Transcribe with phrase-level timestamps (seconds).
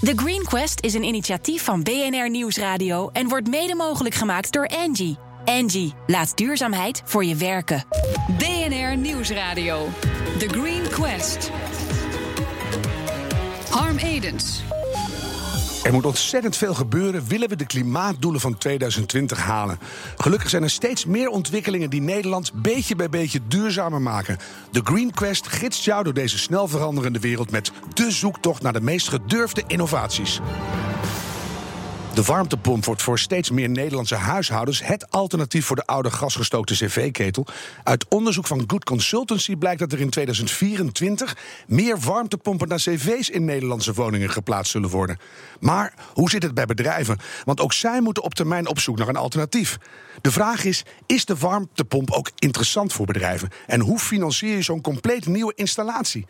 [0.00, 4.66] The Green Quest is een initiatief van BNR Nieuwsradio en wordt mede mogelijk gemaakt door
[4.66, 5.18] Angie.
[5.44, 7.84] Angie, laat duurzaamheid voor je werken.
[8.38, 9.88] BNR Nieuwsradio.
[10.38, 11.50] The Green Quest.
[13.70, 14.62] Harm Edens.
[15.90, 19.78] Er moet ontzettend veel gebeuren, willen we de klimaatdoelen van 2020 halen.
[20.16, 24.38] Gelukkig zijn er steeds meer ontwikkelingen die Nederland beetje bij beetje duurzamer maken.
[24.70, 28.80] De Green Quest gidst jou door deze snel veranderende wereld met de zoektocht naar de
[28.80, 30.40] meest gedurfde innovaties.
[32.14, 37.46] De warmtepomp wordt voor steeds meer Nederlandse huishoudens het alternatief voor de oude gasgestookte cv-ketel.
[37.84, 43.44] Uit onderzoek van Good Consultancy blijkt dat er in 2024 meer warmtepompen naar cv's in
[43.44, 45.18] Nederlandse woningen geplaatst zullen worden.
[45.60, 47.18] Maar hoe zit het bij bedrijven?
[47.44, 49.78] Want ook zij moeten op termijn op zoek naar een alternatief.
[50.20, 53.48] De vraag is: is de warmtepomp ook interessant voor bedrijven?
[53.66, 56.26] En hoe financier je zo'n compleet nieuwe installatie?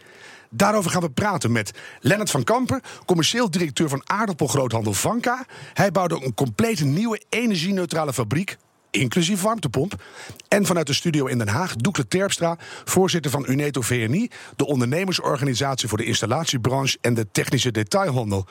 [0.50, 5.46] Daarover gaan we praten met Lennart van Kampen, commercieel directeur van aardappelgroothandel Vanka.
[5.74, 8.56] Hij bouwde een complete nieuwe energie-neutrale fabriek
[8.90, 10.02] inclusief warmtepomp.
[10.48, 15.88] En vanuit de studio in Den Haag, Doekle Terpstra, voorzitter van Uneto VNI, de ondernemersorganisatie
[15.88, 18.46] voor de installatiebranche en de technische detailhandel.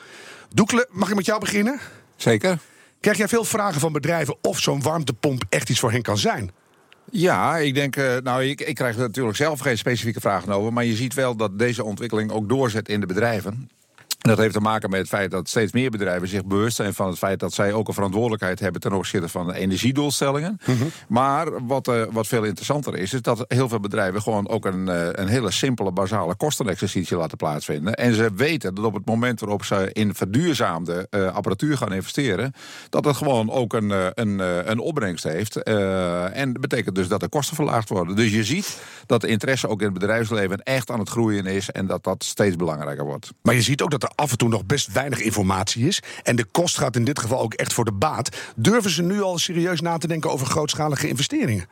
[0.53, 1.79] Doekle, mag ik met jou beginnen?
[2.15, 2.59] Zeker.
[2.99, 6.51] Krijg jij veel vragen van bedrijven of zo'n warmtepomp echt iets voor hen kan zijn?
[7.11, 10.73] Ja, ik denk, uh, nou, ik, ik krijg er natuurlijk zelf geen specifieke vragen over.
[10.73, 13.69] Maar je ziet wel dat deze ontwikkeling ook doorzet in de bedrijven.
[14.19, 17.07] Dat heeft te maken met het feit dat steeds meer bedrijven zich bewust zijn van
[17.07, 20.59] het feit dat zij ook een verantwoordelijkheid hebben ten opzichte van de energiedoelstellingen.
[20.65, 20.83] Mhm.
[21.07, 24.87] Maar wat, uh, wat veel interessanter is, is dat heel veel bedrijven gewoon ook een,
[24.87, 27.93] uh, een hele simpele, basale kostenexercitie laten plaatsvinden.
[27.93, 32.53] En ze weten dat op het moment waarop ze in verduurzaamde uh, apparatuur gaan investeren,
[32.89, 35.63] dat het gewoon ook een, een, een opbrengst heeft.
[35.63, 38.15] en dat betekent dus dat de kosten verlaagd worden.
[38.15, 41.69] Dus je ziet dat de interesse ook in het bedrijfsleven echt aan het groeien is
[41.69, 43.31] en dat dat steeds belangrijker wordt.
[43.41, 46.01] Maar je ziet ook dat af en toe nog best weinig informatie is.
[46.23, 48.37] En de kost gaat in dit geval ook echt voor de baat.
[48.55, 51.67] Durven ze nu al serieus na te denken over grootschalige investeringen?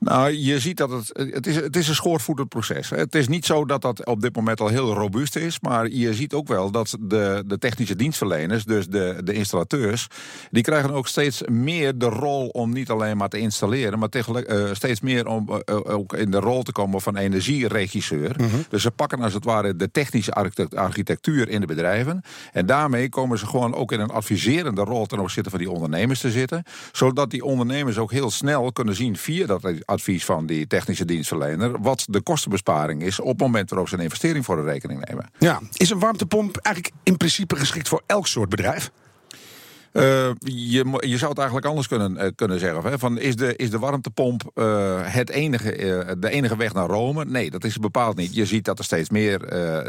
[0.00, 1.10] Nou, je ziet dat het.
[1.32, 2.90] Het is, het is een schoorvoetend proces.
[2.90, 5.60] Het is niet zo dat dat op dit moment al heel robuust is.
[5.60, 10.06] Maar je ziet ook wel dat de, de technische dienstverleners, dus de, de installateurs.
[10.50, 13.98] die krijgen ook steeds meer de rol om niet alleen maar te installeren.
[13.98, 18.34] maar tegelijk, uh, steeds meer om uh, ook in de rol te komen van energieregisseur.
[18.38, 18.64] Mm -hmm.
[18.68, 20.32] Dus ze pakken als het ware de technische
[20.74, 22.22] architectuur in de bedrijven.
[22.52, 26.20] En daarmee komen ze gewoon ook in een adviserende rol ten opzichte van die ondernemers
[26.20, 26.62] te zitten.
[26.92, 31.80] Zodat die ondernemers ook heel snel kunnen zien via dat advies van die technische dienstverlener.
[31.80, 35.30] wat de kostenbesparing is op het moment waarop ze een investering voor de rekening nemen.
[35.38, 38.90] Ja, is een warmtepomp eigenlijk in principe geschikt voor elk soort bedrijf?
[39.92, 42.82] Uh, je, je zou het eigenlijk anders kunnen, uh, kunnen zeggen.
[42.82, 42.98] Hè?
[42.98, 47.24] Van, is, de, is de warmtepomp uh, het enige, de enige weg naar Rome?
[47.24, 48.34] Nee, dat is bepaald niet.
[48.34, 49.38] Je ziet dat er steeds meer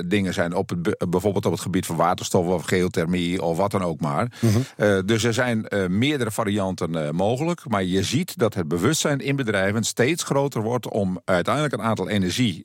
[0.07, 3.83] dingen zijn, op het, bijvoorbeeld op het gebied van waterstof of geothermie of wat dan
[3.83, 4.31] ook maar.
[4.39, 5.05] -hmm.
[5.05, 7.61] dus er zijn meerdere varianten mogelijk.
[7.67, 12.09] Maar je ziet dat het bewustzijn in bedrijven steeds groter wordt om uiteindelijk een aantal
[12.09, 12.61] energie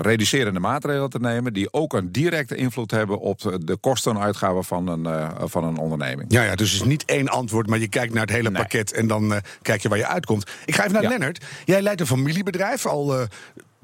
[0.00, 1.52] reducerende maatregelen te nemen.
[1.52, 6.32] Die ook een directe invloed hebben op de kostenuitgaven van een van een onderneming.
[6.32, 8.62] Ja, ja, dus het is niet één antwoord, maar je kijkt naar het hele nee.
[8.62, 10.50] pakket en dan uh, kijk je waar je uitkomt.
[10.64, 11.08] Ik ga even naar ja.
[11.08, 11.44] Lennart.
[11.64, 13.18] Jij leidt een familiebedrijf al.
[13.18, 13.22] Uh,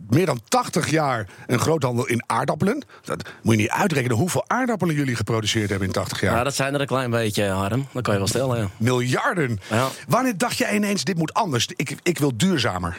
[0.08, 2.84] meer dan 80 jaar een groothandel in aardappelen.
[3.04, 6.36] Dat moet je niet uitrekenen hoeveel aardappelen jullie geproduceerd hebben in 80 jaar.
[6.36, 7.86] Ja, dat zijn er een klein beetje, Harm.
[7.92, 8.58] Dat kan je wel stellen.
[8.58, 8.68] Ja.
[8.76, 9.60] Miljarden.
[9.70, 9.88] Ja.
[10.08, 11.68] Wanneer dacht jij ineens, dit moet anders?
[11.76, 12.96] Ik, ik wil duurzamer.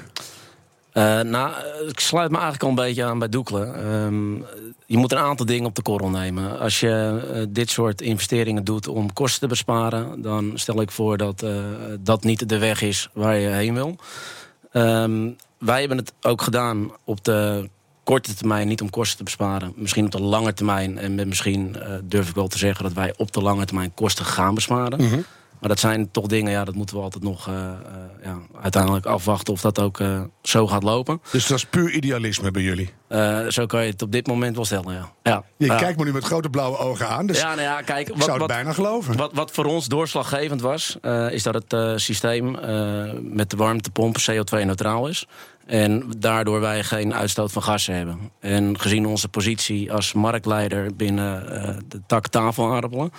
[0.94, 1.54] Uh, nou,
[1.88, 3.66] ik sluit me eigenlijk al een beetje aan bij Doekle.
[4.06, 4.46] Um,
[4.86, 6.60] je moet een aantal dingen op de korrel nemen.
[6.60, 11.18] Als je uh, dit soort investeringen doet om kosten te besparen, dan stel ik voor
[11.18, 11.64] dat uh,
[12.00, 13.96] dat niet de weg is waar je heen wil.
[14.74, 17.70] Um, wij hebben het ook gedaan op de
[18.04, 19.74] korte termijn, niet om kosten te besparen.
[19.76, 20.98] Misschien op de lange termijn.
[20.98, 24.56] En misschien durf ik wel te zeggen dat wij op de lange termijn kosten gaan
[24.56, 25.02] besparen.
[25.02, 25.26] -hmm.
[25.60, 27.72] Maar dat zijn toch dingen, ja, dat moeten we altijd nog uh, uh,
[28.24, 31.22] ja, uiteindelijk afwachten of dat ook uh, zo gaat lopen.
[31.32, 32.98] Dus dat is puur idealisme bij jullie?
[33.50, 35.12] zo kan je het op dit moment wel stellen, ja.
[35.24, 35.44] ja.
[35.58, 38.18] Je kijkt me nu met grote blauwe ogen aan, dus ja, nou ja, kijk, wat,
[38.18, 39.18] ik zou het wat, bijna geloven.
[39.18, 40.98] Wat, wat voor ons doorslaggevend was,
[41.30, 42.52] is dat het systeem
[43.22, 45.28] met de warmtepomp CO2-neutraal is.
[45.66, 48.32] En daardoor wij geen uitstoot van gassen hebben.
[48.40, 51.46] En gezien onze positie als marktleider binnen
[51.88, 53.12] de tak tafelaardappelen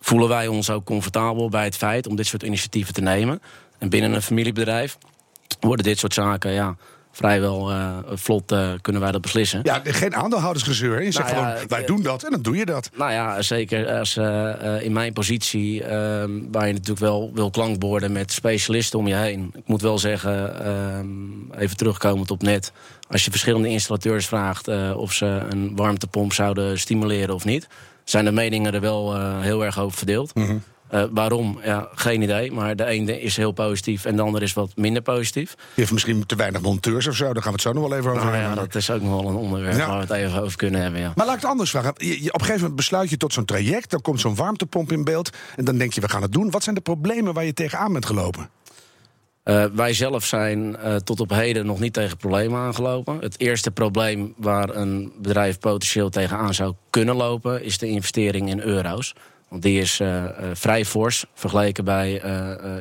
[0.00, 3.42] voelen wij ons ook comfortabel bij het feit om dit soort initiatieven te nemen.
[3.78, 4.98] En binnen een familiebedrijf
[5.60, 6.76] worden dit soort zaken ja,
[7.16, 9.60] vrijwel uh, vlot uh, kunnen wij dat beslissen.
[9.62, 11.02] Ja, geen aandeelhoudersgezeur.
[11.02, 12.90] Je zegt nou ja, gewoon, wij doen dat en dan doe je dat.
[12.96, 18.12] Nou ja, zeker als uh, in mijn positie, ehm, waar je natuurlijk wel wil klankborden
[18.12, 19.50] met specialisten om je heen.
[19.54, 22.72] Ik moet wel zeggen, ehm, even terugkomend op net.
[23.08, 27.68] Als je verschillende installateurs vraagt of ze een warmtepomp zouden stimuleren of niet,
[28.10, 30.34] zijn de meningen er wel heel erg over verdeeld.
[30.34, 31.58] Mm uh, waarom?
[31.64, 32.52] Ja, geen idee.
[32.52, 35.54] Maar de ene is heel positief en de andere is wat minder positief.
[35.56, 37.24] Je heeft misschien te weinig monteurs of zo.
[37.24, 38.54] Daar gaan we het zo nog wel even over nou, hebben.
[38.54, 41.00] Ja, dat is ook nog wel een onderwerp waar we het even over kunnen hebben.
[41.00, 41.12] Ja.
[41.16, 41.94] Maar laat ik het anders vragen.
[41.96, 43.90] Je, op een gegeven moment besluit je tot zo'n traject.
[43.90, 45.30] Dan komt zo'n warmtepomp in beeld.
[45.56, 46.50] En dan denk je, we gaan het doen.
[46.50, 48.50] Wat zijn de problemen waar je tegenaan bent gelopen?
[49.46, 53.18] Uh, wij zelf zijn uh, tot op heden nog niet tegen problemen aangelopen.
[53.20, 57.64] Het eerste probleem waar een bedrijf potentieel tegenaan zou kunnen lopen...
[57.64, 59.14] is de investering in euro's.
[59.48, 62.22] Want die is uh, uh, vrij fors vergeleken bij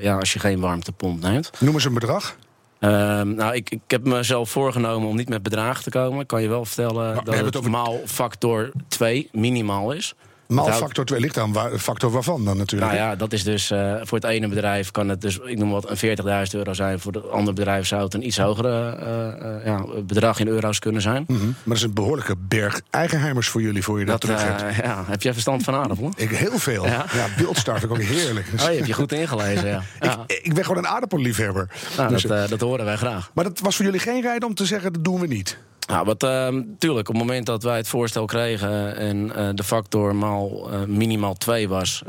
[0.02, 1.52] ja, als je geen warmtepomp neemt.
[1.60, 2.36] Noem eens een bedrag.
[2.80, 6.20] Ehm, nou, ik, ik heb mezelf voorgenomen om niet met bedragen te komen.
[6.20, 7.72] Ik kan je wel vertellen dat het, het over...
[7.72, 10.16] maal factor 2 minimaal is.
[10.48, 12.92] Maal factor 2 ligt aan waar, factor waarvan dan natuurlijk?
[12.92, 15.72] Nou ja, dat is dus uh, voor het ene bedrijf kan het dus, ik noem
[15.72, 17.00] wat, een 40.000 euro zijn.
[17.00, 20.80] Voor het andere bedrijf zou het een iets hogere uh, uh, ja, bedrag in euro's
[20.80, 21.24] kunnen zijn.
[21.28, 21.46] Mm -hmm.
[21.46, 24.76] Maar dat is een behoorlijke berg eigenheimers voor jullie, voor je dat, dat terug hebt.
[24.76, 26.14] ja, heb jij verstand van aardappelen?
[26.26, 26.86] Ik heel veel.
[26.86, 28.48] Ja, ja beeldstart ik ook heerlijk.
[28.54, 29.82] Oh, je hebt je goed ingelezen, ja.
[30.00, 30.24] ja.
[30.28, 31.70] Ik, ik, ben gewoon een aardappelliefhebber.
[31.98, 33.32] Nou, dus, dat, dat horen wij graag.
[33.34, 35.58] Maar dat was voor jullie geen reden om te zeggen, dat doen we niet?
[35.88, 36.48] Nou, wat, uh,
[36.78, 40.84] tuurlijk, op het moment dat wij het voorstel kregen en uh, de factor maal uh,
[40.84, 42.04] minimaal 2 was,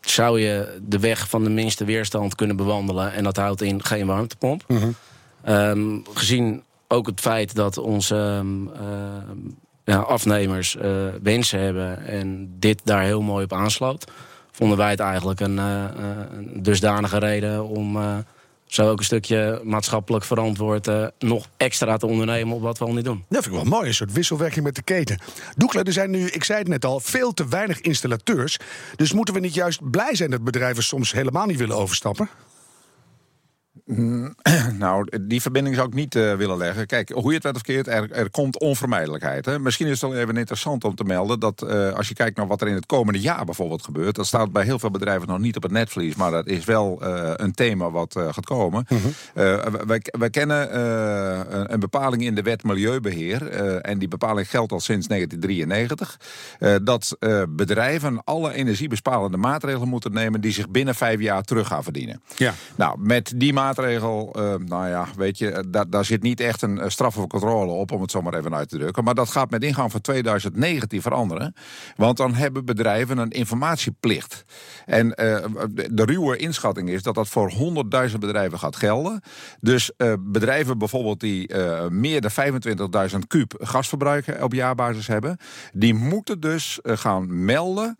[0.00, 3.12] zou je de weg van de minste weerstand kunnen bewandelen.
[3.12, 4.64] En dat houdt in geen warmtepomp.
[4.66, 4.94] Mm -hmm.
[5.54, 8.70] um, gezien ook het feit dat onze um,
[9.84, 10.76] ja, afnemers
[11.22, 14.10] wensen hebben en dit daar heel mooi op aansloot,
[14.50, 17.98] vonden wij het eigenlijk een, een dusdanige reden om
[18.68, 22.92] zo ook een stukje maatschappelijk verantwoord uh, nog extra te ondernemen op wat we al
[22.92, 23.24] niet doen.
[23.28, 25.20] Dat vind ik wel mooi, een soort wisselwerking met de keten.
[25.56, 28.58] Doekle, er zijn nu, ik zei het net al, veel te weinig installateurs.
[28.96, 32.28] Dus moeten we niet juist blij zijn dat bedrijven soms helemaal niet willen overstappen?
[33.84, 34.34] Mm,
[34.78, 36.86] nou, die verbinding zou ik niet uh, willen leggen.
[36.86, 39.44] Kijk, hoe je het werd of keert, er, er komt onvermijdelijkheid.
[39.44, 39.58] Hè.
[39.58, 42.46] Misschien is het wel even interessant om te melden dat uh, als je kijkt naar
[42.46, 45.38] wat er in het komende jaar bijvoorbeeld gebeurt, dat staat bij heel veel bedrijven nog
[45.38, 48.86] niet op het netvlies, maar dat is wel uh, een thema wat gaat komen.
[48.88, 49.86] Mm -hmm.
[49.86, 50.80] wij, wij, kennen
[51.56, 56.20] een, een, bepaling in de wet Milieubeheer, en die bepaling geldt al sinds 1993,
[56.82, 57.16] dat
[57.48, 62.22] bedrijven alle energiebesparende maatregelen moeten nemen die zich binnen vijf jaar terug gaan verdienen.
[62.36, 62.54] Ja.
[62.76, 66.62] Nou, met die maatregelen maatregel, uh, nou ja, weet je, daar, daar zit niet echt
[66.62, 69.04] een straf of controle op, om het zo maar even uit te drukken.
[69.04, 71.54] Maar dat gaat met ingang van 2019 veranderen.
[71.96, 74.44] Want dan hebben bedrijven een informatieplicht.
[74.86, 75.14] En uh,
[75.70, 77.52] de, de, ruwe inschatting is dat dat voor
[78.10, 79.20] 100.000 bedrijven gaat gelden.
[79.60, 81.54] Dus uh, bedrijven bijvoorbeeld die
[81.88, 82.30] meer dan
[83.10, 85.36] 25.000 kuub gasverbruik op jaarbasis hebben,
[85.72, 87.96] die moeten dus gaan melden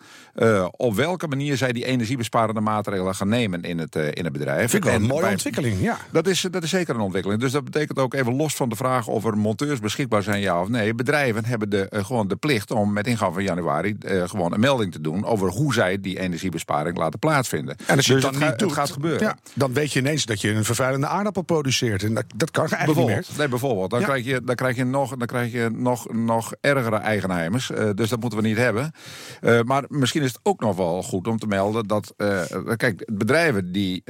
[0.71, 4.71] op welke manier zij die energiebesparende maatregelen gaan nemen in het, in het bedrijf.
[4.71, 5.07] Vind ik wel een
[5.49, 5.99] ontwikkeling ja.
[6.11, 7.41] Dat is, dat is zeker een ontwikkeling.
[7.41, 10.61] Dus dat betekent ook even los van de vraag of er monteurs beschikbaar zijn, ja
[10.61, 10.95] of nee.
[10.95, 14.61] Bedrijven hebben de, uh, gewoon de plicht om met ingang van januari uh, gewoon een
[14.61, 17.77] melding te doen over hoe zij die energiebesparing laten plaatsvinden.
[17.87, 19.21] En als je dus dan niet doet, gaat gebeuren.
[19.21, 22.03] Ja, dan weet je ineens dat je een vervuilende aardappel produceert.
[22.03, 23.27] En dat, dat kan eigenlijk niet meer.
[23.39, 23.91] Nee, bijvoorbeeld.
[23.91, 27.71] Dan, krijg je, dan krijg je nog, dan krijg je nog, nog ergere eigenheimers.
[27.71, 28.93] Uh, dus dat moeten we niet hebben.
[29.65, 32.15] maar misschien is het ook nog wel goed om te melden dat.
[32.77, 34.03] kijk, bedrijven die,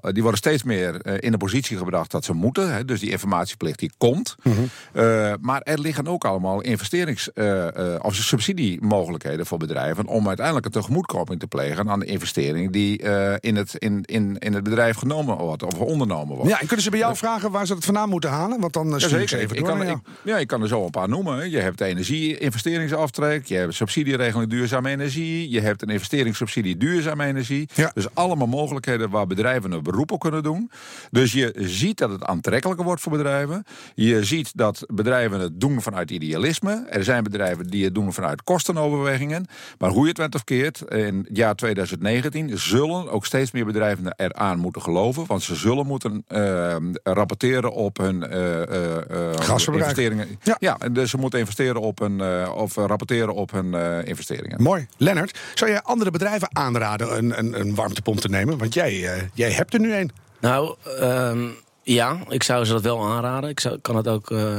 [0.00, 2.74] die worden steeds meer uh, in de positie gebracht dat ze moeten.
[2.74, 4.36] Hè, dus die informatieplicht die komt.
[4.42, 4.68] Mm -hmm.
[4.92, 7.66] uh, maar er liggen ook allemaal investerings- uh,
[8.02, 12.98] of subsidiemogelijkheden voor bedrijven om uiteindelijk een tegemoetkoming te plegen aan de investering die
[13.40, 16.50] in, het, in, in, in het bedrijf genomen wordt of ondernomen wordt.
[16.50, 18.60] Ja, en kunnen ze bij jou vragen waar ze het vandaan moeten halen?
[18.60, 19.38] Want dan ja, zeker.
[19.38, 19.92] Even ik, kan, ja.
[19.92, 21.50] Ik, ja, ik kan er zo een paar noemen.
[21.50, 27.68] Je hebt energie-investeringsaftrek, je hebt subsidieregeling duurzame energie, je hebt een investeringssubsidie duurzame energie.
[27.74, 27.90] Ja.
[27.94, 30.70] Dus allemaal mogelijkheden waar bedrijven een beroep op kunnen doen.
[31.10, 33.64] Dus je ziet dat het aantrekkelijker wordt voor bedrijven.
[33.94, 36.84] Je ziet dat bedrijven het doen vanuit idealisme.
[36.90, 39.46] Er zijn bedrijven die het doen vanuit kostenoverwegingen.
[39.78, 43.64] Maar hoe je het went of keert, in het jaar 2019 zullen ook steeds meer
[43.64, 45.26] bedrijven eraan moeten geloven.
[45.26, 50.38] Want ze zullen moeten uh, rapporteren op hun uh, investeringen.
[50.42, 50.56] Ja.
[50.58, 53.74] ja, dus ze moeten investeren op hun, of rapporteren op hun
[54.04, 54.62] investeringen.
[54.62, 54.86] Mooi.
[54.96, 58.58] Lennart, zou jij andere bedrijven aanraden een, een, een warmtepomp te nemen?
[58.58, 60.10] Want jij, jij hebt er nu een.
[60.42, 63.50] Nou, um, ja, ik zou ze dat wel aanraden.
[63.50, 64.58] Ik zou, kan het ook uh,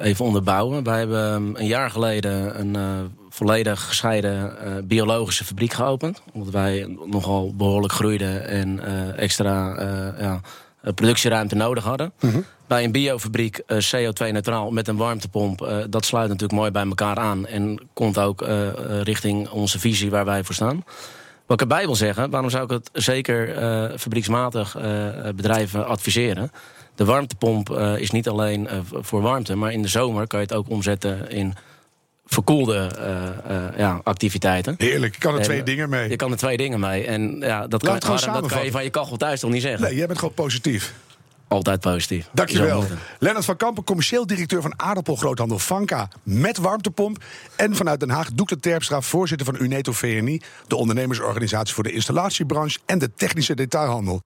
[0.00, 0.84] even onderbouwen.
[0.84, 4.56] Wij hebben ehm, een jaar geleden een uh, volledig gescheiden
[4.88, 6.22] biologische fabriek geopend.
[6.32, 8.80] Omdat wij nogal behoorlijk groeiden en
[9.16, 9.80] extra
[10.18, 10.40] ja,
[10.94, 12.12] productieruimte nodig hadden.
[12.66, 17.88] Bij een biofabriek CO2-neutraal met een warmtepomp, dat sluit natuurlijk mooi bij elkaar aan en
[17.92, 18.44] komt ook
[19.02, 20.84] richting onze visie waar wij voor staan.
[21.46, 23.48] Wat ik erbij wil zeggen, waarom zou ik het zeker
[23.98, 24.76] fabrieksmatig
[25.36, 26.50] bedrijven adviseren?
[26.94, 30.68] De warmtepomp is niet alleen voor warmte, maar in de zomer kan je het ook
[30.70, 31.54] omzetten in
[32.26, 32.90] verkoelde
[33.76, 34.74] ja, activiteiten.
[34.78, 36.08] Heerlijk, je kan er twee dingen mee.
[36.08, 37.04] Je kan er twee dingen mee.
[37.04, 37.98] En ja, dat, kan,
[38.32, 39.82] dat kan je van je kachel thuis toch niet zeggen?
[39.82, 40.94] Nee, jij bent gewoon positief.
[41.54, 42.28] Altijd positief.
[42.32, 42.84] Dankjewel.
[43.18, 47.24] Lennart van Kampen, commercieel directeur van aardappelgroothandel Vanka met warmtepomp.
[47.56, 52.78] En vanuit Den Haag Doekle Terpstra, voorzitter van Uneto VNI, de ondernemersorganisatie voor de installatiebranche
[52.86, 54.20] en de technische detailhandel.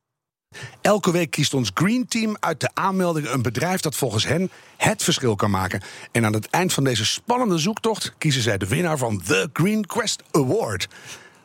[0.80, 5.02] Elke week kiest ons Green Team uit de aanmeldingen een bedrijf dat volgens hen het
[5.02, 5.82] verschil kan maken.
[6.12, 9.86] En aan het eind van deze spannende zoektocht kiezen zij de winnaar van The Green
[9.86, 10.88] Quest Award.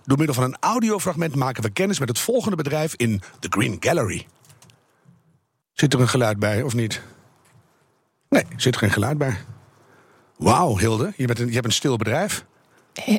[0.06, 3.78] Door middel van een audiofragment maken we kennis met het volgende bedrijf in The Green
[3.80, 4.26] Gallery.
[5.74, 7.02] Zit er een geluid bij of niet?
[8.30, 9.38] Nee, zit er geen geluid bij.
[10.38, 12.46] Wauw, Hilde, je, bent een, je hebt een stil bedrijf.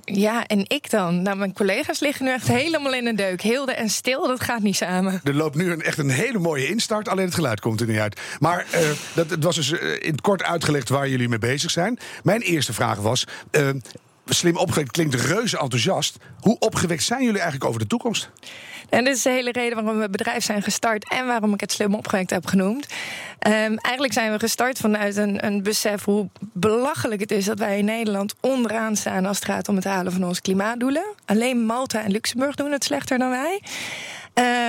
[0.04, 1.22] Ja, en ik dan?
[1.22, 3.40] Nou, mijn collega's liggen nu echt helemaal in een deuk.
[3.40, 5.20] Hilde en stil, dat gaat niet samen.
[5.24, 7.98] Er loopt nu een, echt een hele mooie instart, alleen het geluid komt er niet
[7.98, 8.20] uit.
[8.38, 8.80] Maar uh,
[9.14, 11.98] dat, het was dus uh, in het kort uitgelegd waar jullie mee bezig zijn.
[12.22, 13.26] Mijn eerste vraag was...
[13.50, 13.68] Uh,
[14.24, 16.16] slim opgewekt klinkt reuze enthousiast.
[16.40, 18.30] Hoe opgewekt zijn jullie eigenlijk over de toekomst?
[18.88, 21.60] En dit is de hele reden waarom we het bedrijf zijn gestart en waarom ik
[21.60, 22.86] het slim opgewekt heb genoemd.
[23.46, 27.78] Um, eigenlijk zijn we gestart vanuit een, een, besef hoe belachelijk het is dat wij
[27.78, 31.04] in Nederland onderaan staan als het gaat om het halen van onze klimaatdoelen.
[31.24, 33.60] Alleen Malta en Luxemburg doen het slechter dan wij.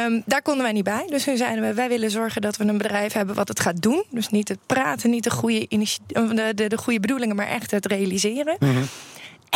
[0.06, 1.06] Um, daar konden wij niet bij.
[1.08, 3.82] Dus nu zeiden we, wij willen zorgen dat we een bedrijf hebben wat het gaat
[3.82, 4.04] doen.
[4.10, 5.68] Dus niet het praten, niet de goede,
[6.08, 8.56] de, de, de goede bedoelingen, maar echt het realiseren.
[8.60, 8.88] Mm -hmm.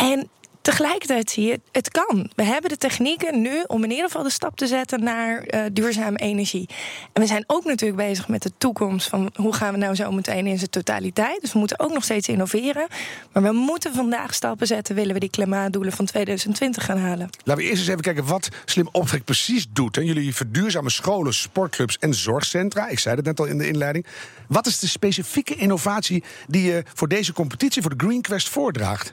[0.00, 0.28] En
[0.60, 2.30] tegelijkertijd zie je, het kan.
[2.34, 5.62] We hebben de technieken nu om in ieder geval de stap te zetten naar uh,
[5.72, 6.68] duurzame energie.
[7.12, 10.12] En we zijn ook natuurlijk bezig met de toekomst van hoe gaan we nou zo
[10.12, 11.40] meteen in zijn totaliteit.
[11.40, 12.86] Dus we moeten ook nog steeds innoveren.
[13.32, 17.28] Maar we moeten vandaag stappen zetten, willen we die klimaatdoelen van 2020 gaan halen.
[17.44, 19.96] Laten we eerst eens even kijken wat Slim Optrek precies doet.
[19.96, 22.88] En jullie verduurzamen scholen, sportclubs en zorgcentra.
[22.88, 24.06] Ik zei het net al in de inleiding.
[24.48, 29.12] Wat is de specifieke innovatie die je voor deze competitie, voor de Green Quest, voordraagt?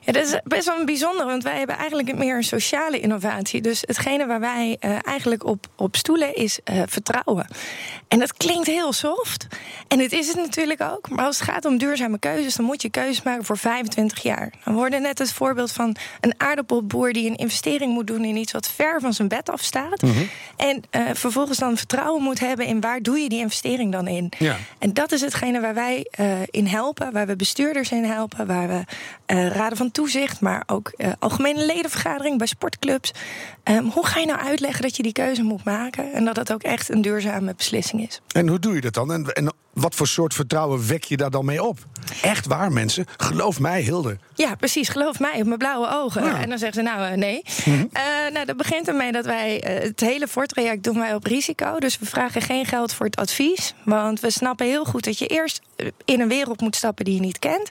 [0.00, 3.60] Ja, dat is best wel een bijzonder, want wij hebben eigenlijk meer een sociale innovatie.
[3.60, 7.46] Dus hetgene waar wij uh, eigenlijk op, op stoelen is uh, vertrouwen.
[8.08, 9.46] En dat klinkt heel soft.
[9.88, 11.08] En het is het natuurlijk ook.
[11.08, 14.52] Maar als het gaat om duurzame keuzes, dan moet je keuzes maken voor 25 jaar.
[14.64, 18.52] We hoorden net het voorbeeld van een aardappelboer die een investering moet doen in iets
[18.52, 20.02] wat ver van zijn bed afstaat.
[20.02, 20.28] Mm -hmm.
[20.56, 24.32] En uh, vervolgens dan vertrouwen moet hebben in waar doe je die investering dan in.
[24.38, 24.56] Ja.
[24.78, 26.06] En dat is hetgene waar wij
[26.50, 28.84] in helpen, waar we bestuurders in helpen, waar we
[29.48, 33.12] raden van toezicht, maar ook uh, algemene ledenvergadering bij sportclubs.
[33.64, 36.52] Um, hoe ga je nou uitleggen dat je die keuze moet maken en dat het
[36.52, 38.20] ook echt een duurzame beslissing is?
[38.32, 39.12] En hoe doe je dat dan?
[39.12, 41.78] En, en wat voor soort vertrouwen wek je daar dan mee op?
[42.22, 43.06] Echt waar, mensen.
[43.16, 44.18] Geloof mij, Hilde.
[44.34, 44.88] Ja, precies.
[44.88, 46.24] Geloof mij, op mijn blauwe ogen.
[46.24, 46.40] Ja.
[46.40, 47.42] En dan zeggen ze, nou, uh, nee.
[47.64, 47.88] Mm -hmm.
[47.92, 49.76] uh, nou, dat begint ermee dat wij...
[49.76, 51.78] Uh, het hele voortraject doen wij op risico.
[51.78, 53.74] Dus we vragen geen geld voor het advies.
[53.84, 55.60] Want we snappen heel goed dat je eerst
[56.04, 57.70] in een wereld moet stappen die je niet kent.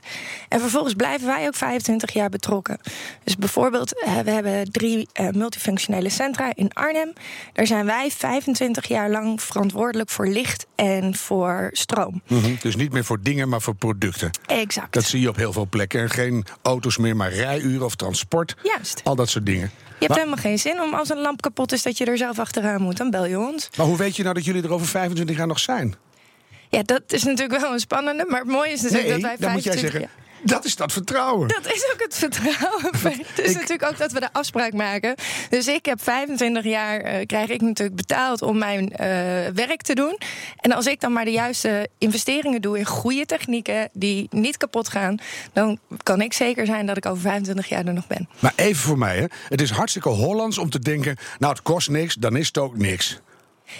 [0.49, 2.79] En vervolgens blijven wij ook 25 jaar betrokken.
[3.23, 3.89] Dus bijvoorbeeld,
[4.23, 7.13] we hebben drie multifunctionele centra in Arnhem.
[7.53, 12.21] Daar zijn wij 25 jaar lang verantwoordelijk voor licht en voor stroom.
[12.27, 12.57] Mm -hmm.
[12.61, 14.29] Dus niet meer voor dingen, maar voor producten.
[14.45, 14.93] Exact.
[14.93, 16.01] Dat zie je op heel veel plekken.
[16.01, 18.55] En geen auto's meer, maar rijuren of transport.
[18.63, 19.01] Juist.
[19.03, 19.71] Al dat soort dingen.
[19.71, 22.17] Je hebt maar, helemaal geen zin om als een lamp kapot is dat je er
[22.17, 22.97] zelf achteraan moet.
[22.97, 23.69] Dan bel je ons.
[23.77, 25.95] Maar hoe weet je nou dat jullie er over 25 jaar nog zijn?
[26.69, 28.25] Ja, dat is natuurlijk wel een spannende.
[28.27, 30.09] Maar het mooie is natuurlijk nee, dat wij 25 dan moet jij zeggen, jaar...
[30.43, 31.47] Dat is dat vertrouwen.
[31.47, 32.89] Dat is ook het vertrouwen.
[33.27, 33.55] Het is ik...
[33.55, 35.15] natuurlijk ook dat we de afspraak maken.
[35.49, 38.97] Dus ik heb 25 jaar, uh, krijg ik natuurlijk betaald om mijn uh,
[39.53, 40.17] werk te doen.
[40.57, 44.89] En als ik dan maar de juiste investeringen doe in goede technieken die niet kapot
[44.89, 45.17] gaan,
[45.53, 48.29] dan kan ik zeker zijn dat ik over 25 jaar er nog ben.
[48.39, 49.25] Maar even voor mij, hè.
[49.47, 52.77] het is hartstikke Hollands om te denken, nou het kost niks, dan is het ook
[52.77, 53.19] niks.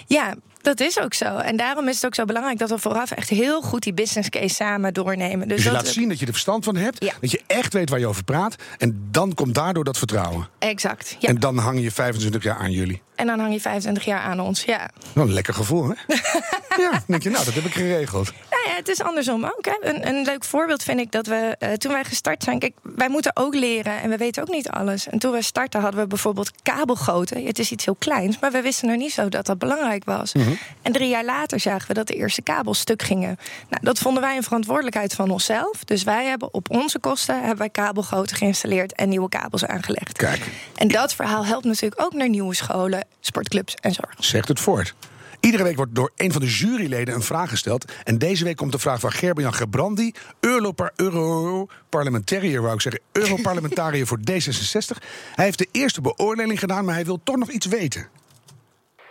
[0.06, 1.36] Ja, dat is ook zo.
[1.36, 4.28] En daarom is het ook zo belangrijk dat we vooraf echt heel goed die business
[4.28, 5.48] case samen doornemen.
[5.48, 7.12] Dus, dus je laat zien dat je er verstand van hebt, ja.
[7.20, 8.56] dat je echt weet waar je over praat.
[8.78, 10.48] En dan komt daardoor dat vertrouwen.
[10.58, 11.16] Exact.
[11.18, 11.28] Ja.
[11.28, 13.02] En dan hang je 25 jaar aan jullie.
[13.22, 14.90] En dan hang je 25 jaar aan ons, ja.
[15.12, 15.94] Nou, een lekker gevoel, hè?
[16.82, 18.32] ja, denk je, nou, dat heb ik geregeld.
[18.50, 19.64] Nou ja, het is andersom ook.
[19.64, 19.88] Hè.
[19.88, 22.58] Een, een leuk voorbeeld vind ik dat we, uh, toen wij gestart zijn...
[22.58, 25.08] Kijk, wij moeten ook leren en we weten ook niet alles.
[25.08, 27.46] En toen wij startten hadden we bijvoorbeeld kabelgoten.
[27.46, 30.32] Het is iets heel kleins, maar we wisten nog niet zo dat dat belangrijk was.
[30.32, 30.58] Mm -hmm.
[30.82, 33.38] En drie jaar later zagen we dat de eerste kabels stuk gingen.
[33.68, 35.84] Nou, dat vonden wij een verantwoordelijkheid van onszelf.
[35.84, 38.94] Dus wij hebben op onze kosten hebben wij kabelgoten geïnstalleerd...
[38.94, 40.16] en nieuwe kabels aangelegd.
[40.16, 40.40] Kijk.
[40.74, 44.14] En dat verhaal helpt natuurlijk ook naar nieuwe scholen sportclubs en zorg.
[44.18, 44.94] Zegt het voort.
[45.40, 47.92] Iedere week wordt door een van de juryleden een vraag gesteld.
[48.04, 54.18] En deze week komt de vraag van Gerben-Jan Gebrandi, Europarlementariër, wou ik zeggen, Europarlementariër voor
[54.18, 54.96] D66.
[55.34, 58.08] Hij heeft de eerste beoordeling gedaan, maar hij wil toch nog iets weten.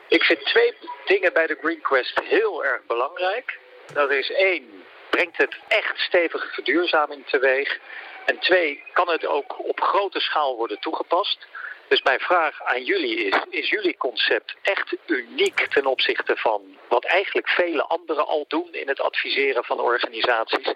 [0.07, 0.73] Ik vind twee
[1.05, 3.59] dingen bij de Green Quest heel erg belangrijk.
[3.93, 4.63] Dat is één,
[5.09, 7.79] brengt het echt stevige verduurzaming teweeg?
[8.25, 11.47] En twee, kan het ook op grote schaal worden toegepast?
[11.91, 17.05] Dus mijn vraag aan jullie is, is jullie concept echt uniek ten opzichte van wat
[17.05, 20.73] eigenlijk vele anderen al doen in het adviseren van organisaties?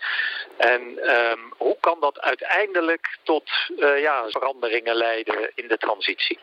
[0.57, 6.39] En um, hoe kan dat uiteindelijk tot uh, ja, veranderingen leiden in de transitie?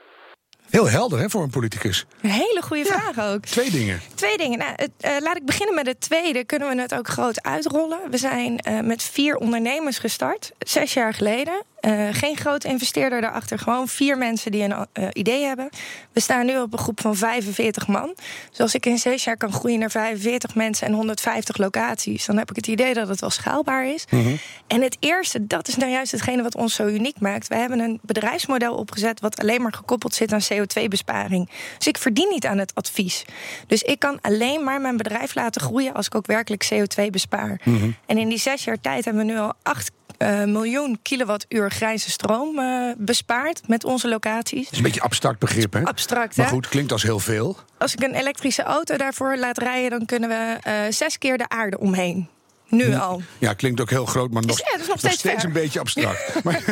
[0.70, 2.04] Heel helder hè, voor een politicus.
[2.22, 3.44] Een hele goede vraag ook.
[3.44, 4.00] Twee dingen.
[4.14, 4.58] Twee dingen.
[4.58, 6.44] Nou, het, uh, laat ik beginnen met het tweede.
[6.44, 8.10] Kunnen we het ook groot uitrollen?
[8.10, 11.70] We zijn uh, met vier ondernemers gestart, zes jaar geleden.
[11.86, 13.58] Uh, geen grote investeerder daarachter.
[13.58, 15.68] Gewoon vier mensen die een uh, idee hebben.
[16.12, 18.14] We staan nu op een groep van 45 man.
[18.50, 22.36] Dus als ik in zes jaar kan groeien naar 45 mensen en 150 locaties, dan
[22.38, 24.04] heb ik het idee dat het wel schaalbaar is.
[24.10, 24.38] Mm -hmm.
[24.66, 27.48] En het eerste, dat is nou juist hetgene wat ons zo uniek maakt.
[27.48, 31.50] We hebben een bedrijfsmodel opgezet wat alleen maar gekoppeld zit aan CO2-besparing.
[31.78, 33.24] Dus ik verdien niet aan het advies.
[33.66, 37.60] Dus ik kan alleen maar mijn bedrijf laten groeien als ik ook werkelijk CO2 bespaar.
[37.64, 37.96] Mm -hmm.
[38.06, 39.90] En in die zes jaar tijd hebben we nu al acht
[40.22, 44.62] uh, miljoen kilowattuur grijze stroom uh, bespaard met onze locaties.
[44.64, 45.84] Dat is een beetje abstract begrip, hè?
[45.84, 46.52] Abstract, Maar hè?
[46.52, 47.56] goed, klinkt als heel veel.
[47.78, 51.48] Als ik een elektrische auto daarvoor laat rijden, dan kunnen we uh, zes keer de
[51.48, 52.28] aarde omheen.
[52.68, 53.22] Nu al.
[53.38, 56.34] Ja, klinkt ook heel groot, maar nog, ja, nog steeds, nog steeds een beetje abstract.
[56.44, 56.62] maar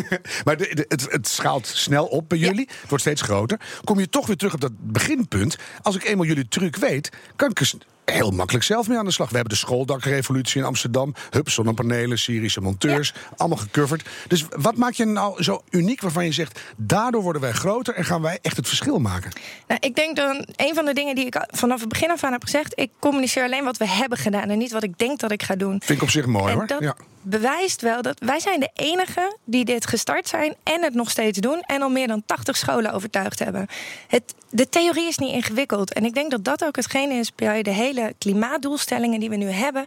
[0.44, 2.66] maar de, de, het, het, schaalt snel op bij jullie.
[2.68, 2.74] Ja.
[2.80, 3.60] Het wordt steeds groter.
[3.84, 5.56] Kom je toch weer terug op dat beginpunt.
[5.82, 7.58] Als ik eenmaal jullie truc weet, kan ik
[8.04, 9.28] heel makkelijk zelf mee aan de slag.
[9.28, 11.14] We hebben de schooldakrevolutie in Amsterdam.
[11.30, 13.12] Hup, zonnepanelen, Syrische monteurs.
[13.14, 13.36] Ja.
[13.36, 14.08] Allemaal gecoverd.
[14.28, 16.60] Dus wat maakt je nou zo uniek waarvan je zegt...
[16.76, 19.30] daardoor worden wij groter en gaan wij echt het verschil maken?
[19.66, 22.32] Nou, ik denk dan, een van de dingen die ik vanaf het begin af aan
[22.32, 22.78] heb gezegd...
[22.78, 25.56] ik communiceer alleen wat we hebben gedaan en niet wat ik denk dat ik ga
[25.56, 25.80] doen.
[25.84, 26.66] Vind ik op zich mooi, en hoor.
[26.66, 26.96] Dat ja.
[27.22, 30.54] bewijst wel dat wij zijn de enige die dit gestart zijn...
[30.62, 33.66] en het nog steeds doen en al meer dan 80 scholen overtuigd hebben.
[34.08, 35.92] Het, de theorie is niet ingewikkeld.
[35.92, 39.48] En ik denk dat dat ook hetgene is bij de hele klimaatdoelstellingen die we nu
[39.48, 39.84] hebben.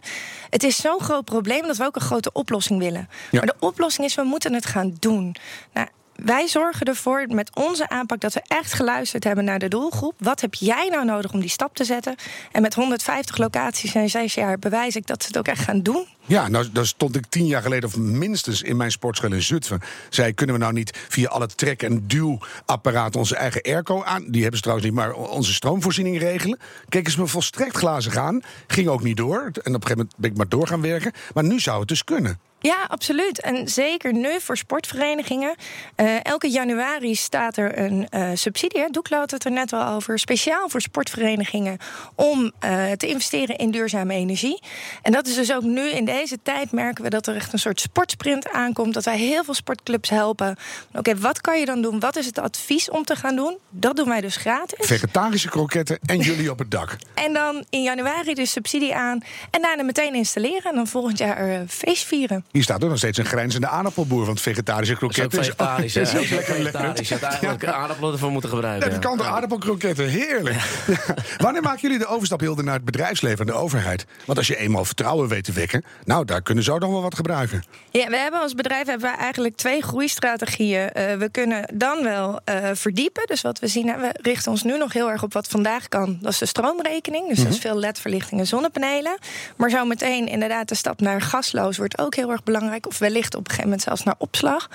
[0.50, 3.08] Het is zo'n groot probleem dat we ook een grote oplossing willen.
[3.30, 3.38] Ja.
[3.38, 5.36] Maar de oplossing is, we moeten het gaan doen.
[5.72, 10.14] Nou, wij zorgen ervoor met onze aanpak dat we echt geluisterd hebben naar de doelgroep.
[10.18, 12.14] Wat heb jij nou nodig om die stap te zetten?
[12.52, 15.82] En met 150 locaties en zes jaar bewijs ik dat ze het ook echt gaan
[15.82, 16.06] doen.
[16.26, 19.80] Ja, nou, daar stond ik tien jaar geleden of minstens in mijn sportschool in Zutphen.
[20.08, 24.24] Zei, kunnen we nou niet via alle trek- en duwapparaten onze eigen airco aan...
[24.28, 26.58] die hebben ze trouwens niet, maar onze stroomvoorziening regelen?
[26.88, 28.40] Keken ze me volstrekt glazig aan.
[28.66, 29.40] Ging ook niet door.
[29.40, 31.12] En op een gegeven moment ben ik maar door gaan werken.
[31.34, 32.38] Maar nu zou het dus kunnen.
[32.64, 33.40] Ja, absoluut.
[33.40, 35.54] En zeker nu voor sportverenigingen.
[35.96, 38.90] Uh, elke januari staat er een uh, subsidie.
[38.90, 40.18] Doeklo had het er net al over.
[40.18, 41.78] Speciaal voor sportverenigingen.
[42.14, 44.62] Om uh, te investeren in duurzame energie.
[45.02, 47.58] En dat is dus ook nu in deze tijd merken we dat er echt een
[47.58, 48.94] soort sportsprint aankomt.
[48.94, 50.56] Dat wij heel veel sportclubs helpen.
[50.88, 52.00] Oké, okay, wat kan je dan doen?
[52.00, 53.58] Wat is het advies om te gaan doen?
[53.70, 54.86] Dat doen wij dus gratis.
[54.86, 56.96] Vegetarische kroketten en jullie op het dak.
[57.14, 59.20] En dan in januari de subsidie aan.
[59.50, 60.70] En daarna meteen installeren.
[60.70, 62.44] En dan volgend jaar feest vieren.
[62.54, 64.26] Hier staat ook nog steeds een grijnzende aardappelboer.
[64.26, 65.96] Want vegetarische kroketten is ook vegetarisch.
[66.04, 67.08] Is, is ook lekker vegetarisch.
[67.08, 67.72] Je had eigenlijk ja.
[67.72, 68.88] aardappelen ervoor moeten gebruiken.
[68.88, 70.56] Ja, de kant aardappelkroketten, heerlijk.
[70.86, 70.96] Ja.
[71.44, 74.06] Wanneer maken jullie de overstap Hilde, naar het bedrijfsleven en de overheid?
[74.24, 77.14] Want als je eenmaal vertrouwen weet te wekken, nou, daar kunnen zo dan wel wat
[77.14, 77.64] gebruiken.
[77.90, 80.82] Ja, we hebben als bedrijf hebben we eigenlijk twee groeistrategieën.
[80.82, 83.26] Uh, we kunnen dan wel uh, verdiepen.
[83.26, 86.18] Dus wat we zien, we richten ons nu nog heel erg op wat vandaag kan.
[86.20, 87.28] Dat is de stroomrekening.
[87.28, 87.44] Dus mm -hmm.
[87.44, 89.18] dat is veel ledverlichting en zonnepanelen.
[89.56, 92.86] Maar zo meteen inderdaad de stap naar gasloos wordt ook heel erg belangrijk.
[92.86, 94.68] Of wellicht op een gegeven moment zelfs naar opslag.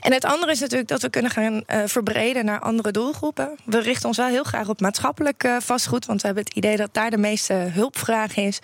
[0.00, 3.58] En het andere is natuurlijk dat we kunnen gaan uh, verbreden naar andere doelgroepen.
[3.64, 6.06] We richten ons wel heel graag op maatschappelijk uh, vastgoed.
[6.06, 8.58] Want we hebben het idee dat daar de meeste hulpvraag is.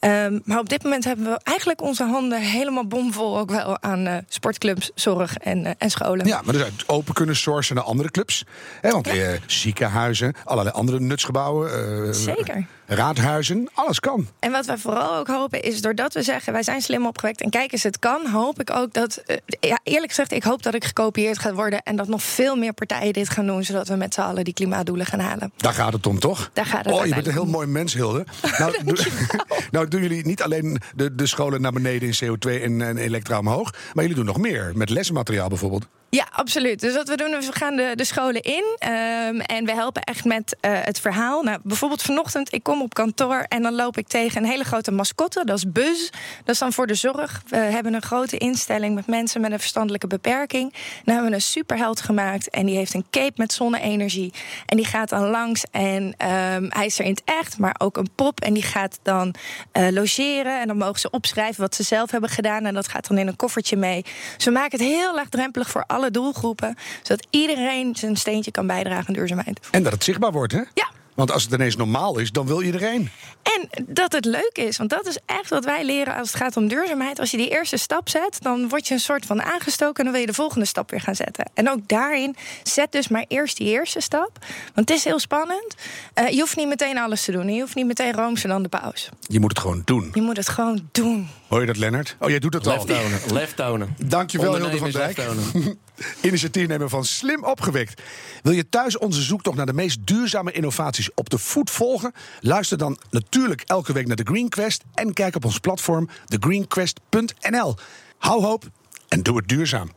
[0.00, 4.06] Um, maar op dit moment hebben we eigenlijk onze handen helemaal bomvol ook wel aan
[4.06, 6.26] uh, sportclubs, zorg en, en scholen.
[6.26, 8.44] Ja, maar dus open kunnen sourcen naar andere clubs.
[8.80, 9.36] Hè, want ja.
[9.46, 12.14] ziekenhuizen, allerlei andere nutsgebouwen.
[12.14, 14.28] Zeker raadhuizen, alles kan.
[14.38, 16.52] En wat wij vooral ook hopen is, doordat we zeggen...
[16.52, 18.26] wij zijn slim opgewekt en kijk eens, het kan...
[18.26, 20.32] hoop ik ook dat, uh, ja, eerlijk gezegd...
[20.32, 21.82] ik hoop dat ik gekopieerd ga worden...
[21.82, 23.64] en dat nog veel meer partijen dit gaan doen...
[23.64, 25.52] zodat we met z'n allen die klimaatdoelen gaan halen.
[25.56, 26.50] Daar gaat het om, toch?
[26.52, 28.26] Daar gaat het Oh, je bent een heel mooi mens, Hilde.
[28.58, 28.94] nou, do,
[29.70, 33.38] nou, doen jullie niet alleen de, de scholen naar beneden in CO2 en, en elektra
[33.38, 33.70] omhoog...
[33.92, 35.86] maar jullie doen nog meer, met lesmateriaal bijvoorbeeld.
[36.14, 36.80] Ja, absoluut.
[36.80, 40.24] Dus wat we doen we gaan de, de scholen in ehm, en we helpen echt
[40.24, 41.42] met uh, het verhaal.
[41.42, 44.90] Nou, bijvoorbeeld vanochtend, ik kom op kantoor en dan loop ik tegen een hele grote
[44.90, 45.44] mascotte.
[45.44, 46.10] Dat is Buzz.
[46.44, 47.42] Dat is dan voor de zorg.
[47.46, 50.72] We hebben een grote instelling met mensen met een verstandelijke beperking.
[50.72, 54.32] Dan hebben we een superheld gemaakt en die heeft een cape met zonne-energie.
[54.66, 57.96] En die gaat dan langs en um, hij is er in het echt, maar ook
[57.96, 58.40] een pop.
[58.40, 59.34] En die gaat dan
[59.72, 62.64] uh, logeren en dan mogen ze opschrijven wat ze zelf hebben gedaan.
[62.66, 64.04] En dat gaat dan in een koffertje mee.
[64.44, 66.76] We maken het heel laagdrempelig voor alle doelgroepen.
[67.02, 69.60] Zodat iedereen zijn steentje kan bijdragen aan duurzaamheid.
[69.70, 70.62] En dat het zichtbaar wordt, hè?
[70.74, 70.88] Ja.
[71.14, 73.10] Want als het ineens normaal is, dan wil iedereen.
[73.42, 76.56] En dat het leuk is, want dat is echt wat wij leren als het gaat
[76.56, 77.20] om duurzaamheid.
[77.20, 80.12] Als je die eerste stap zet, dan word je een soort van aangestoken en dan
[80.12, 81.50] wil je de volgende stap weer gaan zetten.
[81.54, 84.30] En ook daarin, zet dus maar eerst die eerste stap.
[84.74, 85.74] Want het is heel spannend.
[86.14, 87.54] Uh, je hoeft niet meteen alles te doen.
[87.54, 89.08] Je hoeft niet meteen roomser dan de paus.
[89.20, 90.10] Je moet het gewoon doen.
[90.14, 91.28] Je moet het gewoon doen.
[91.48, 92.16] Hoor je dat, Lennart?
[92.18, 92.84] Oh, jij doet het Lef al.
[92.84, 93.20] tonen.
[93.32, 93.96] Lef tonen.
[94.04, 95.18] Dankjewel, Hilde van Dijk.
[96.20, 98.02] Initiatiefnemer van Slim Opgewekt.
[98.42, 102.12] Wil je thuis onze zoektocht naar de meest duurzame innovaties op de voet volgen?
[102.40, 107.76] Luister dan natuurlijk elke week naar de Green Quest en kijk op ons platform thegreenquest.nl.
[108.18, 108.64] Hou hoop
[109.08, 109.90] en doe het duurzaam.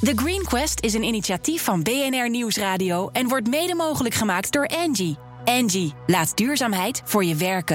[0.00, 4.66] The Green Quest is een initiatief van BNR Nieuwsradio en wordt mede mogelijk gemaakt door
[4.66, 5.16] Angie.
[5.44, 7.72] Angie, laat duurzaamheid voor je werken.